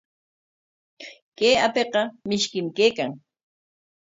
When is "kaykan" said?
2.77-3.11